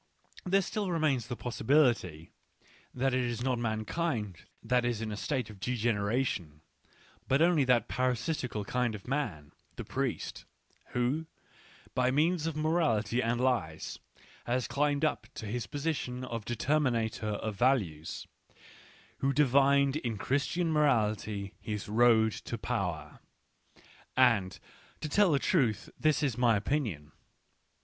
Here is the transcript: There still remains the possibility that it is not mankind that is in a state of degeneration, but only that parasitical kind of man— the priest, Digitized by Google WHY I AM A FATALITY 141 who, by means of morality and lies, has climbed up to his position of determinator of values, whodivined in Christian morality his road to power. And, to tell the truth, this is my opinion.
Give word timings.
There 0.47 0.63
still 0.63 0.89
remains 0.89 1.27
the 1.27 1.35
possibility 1.35 2.31
that 2.91 3.13
it 3.13 3.23
is 3.23 3.43
not 3.43 3.59
mankind 3.59 4.37
that 4.63 4.83
is 4.83 4.99
in 4.99 5.11
a 5.11 5.15
state 5.15 5.51
of 5.51 5.59
degeneration, 5.59 6.61
but 7.27 7.39
only 7.39 7.65
that 7.65 7.87
parasitical 7.87 8.65
kind 8.65 8.95
of 8.95 9.07
man— 9.07 9.51
the 9.75 9.85
priest, 9.85 10.45
Digitized 10.89 10.93
by 10.93 10.93
Google 10.93 11.03
WHY 11.03 12.03
I 12.03 12.07
AM 12.07 12.07
A 12.07 12.09
FATALITY 12.09 12.09
141 12.09 12.09
who, 12.09 12.09
by 12.17 12.21
means 12.29 12.47
of 12.47 12.55
morality 12.55 13.21
and 13.21 13.41
lies, 13.41 13.99
has 14.45 14.67
climbed 14.67 15.05
up 15.05 15.27
to 15.35 15.45
his 15.45 15.67
position 15.67 16.23
of 16.25 16.45
determinator 16.45 17.35
of 17.39 17.55
values, 17.55 18.25
whodivined 19.21 19.97
in 19.97 20.17
Christian 20.17 20.71
morality 20.71 21.53
his 21.61 21.87
road 21.87 22.31
to 22.31 22.57
power. 22.57 23.19
And, 24.17 24.57
to 24.99 25.07
tell 25.07 25.31
the 25.31 25.37
truth, 25.37 25.91
this 25.99 26.23
is 26.23 26.39
my 26.39 26.55
opinion. 26.57 27.11